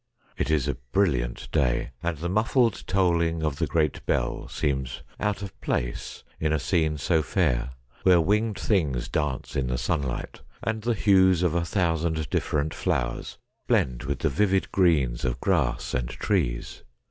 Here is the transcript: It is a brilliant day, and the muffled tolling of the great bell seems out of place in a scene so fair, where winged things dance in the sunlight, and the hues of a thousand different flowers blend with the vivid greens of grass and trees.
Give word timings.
It 0.35 0.49
is 0.49 0.67
a 0.67 0.77
brilliant 0.93 1.47
day, 1.51 1.91
and 2.01 2.17
the 2.17 2.27
muffled 2.27 2.85
tolling 2.87 3.43
of 3.43 3.57
the 3.57 3.67
great 3.67 4.03
bell 4.07 4.47
seems 4.47 5.03
out 5.19 5.43
of 5.43 5.61
place 5.61 6.23
in 6.39 6.51
a 6.51 6.57
scene 6.57 6.97
so 6.97 7.21
fair, 7.21 7.73
where 8.01 8.19
winged 8.19 8.57
things 8.57 9.07
dance 9.07 9.55
in 9.55 9.67
the 9.67 9.77
sunlight, 9.77 10.41
and 10.63 10.81
the 10.81 10.95
hues 10.95 11.43
of 11.43 11.53
a 11.53 11.63
thousand 11.63 12.31
different 12.31 12.73
flowers 12.73 13.37
blend 13.67 14.01
with 14.01 14.17
the 14.17 14.29
vivid 14.29 14.71
greens 14.71 15.23
of 15.23 15.39
grass 15.39 15.93
and 15.93 16.09
trees. 16.09 16.81